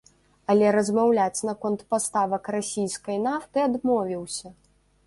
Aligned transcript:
Але 0.53 0.69
размаўляць 0.75 1.45
наконт 1.49 1.83
паставак 1.91 2.43
расійскай 2.57 3.21
нафты 3.29 3.57
адмовіўся. 3.69 4.47